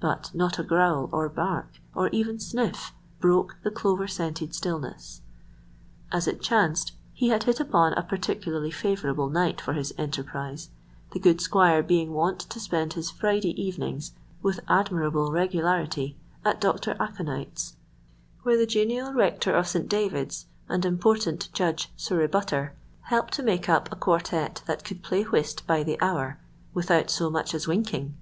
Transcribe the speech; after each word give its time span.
But 0.00 0.32
not 0.34 0.58
a 0.58 0.64
growl, 0.64 1.08
or 1.12 1.28
bark, 1.28 1.78
or 1.94 2.08
even 2.08 2.40
sniff, 2.40 2.90
broke 3.20 3.56
the 3.62 3.70
clover 3.70 4.08
scented 4.08 4.52
stillness. 4.52 5.22
As 6.10 6.26
it 6.26 6.42
chanced, 6.42 6.90
he 7.14 7.28
had 7.28 7.44
hit 7.44 7.60
upon 7.60 7.92
a 7.92 8.02
particularly 8.02 8.72
favourable 8.72 9.28
night 9.28 9.60
for 9.60 9.74
his 9.74 9.94
enterprise, 9.96 10.70
the 11.12 11.20
good 11.20 11.40
squire 11.40 11.84
being 11.84 12.12
wont 12.12 12.40
to 12.40 12.58
spend 12.58 12.94
his 12.94 13.12
Friday 13.12 13.50
evenings 13.62 14.10
with 14.42 14.58
admirable 14.68 15.30
regularity 15.30 16.16
at 16.44 16.60
Doctor 16.60 16.96
Aconite's, 16.98 17.76
where 18.42 18.56
the 18.56 18.66
genial 18.66 19.12
rector 19.12 19.54
of 19.54 19.68
St. 19.68 19.88
David's 19.88 20.46
and 20.68 20.84
important 20.84 21.48
Judge 21.52 21.92
Surrebutter 21.96 22.72
helped 23.02 23.32
to 23.34 23.42
make 23.44 23.68
up 23.68 23.88
a 23.92 23.94
quartette 23.94 24.64
that 24.66 24.82
could 24.82 25.04
play 25.04 25.22
whist 25.22 25.64
by 25.68 25.84
the 25.84 25.96
hour 26.02 26.40
without 26.74 27.08
so 27.08 27.30
much 27.30 27.54
as 27.54 27.68
winking. 27.68 28.14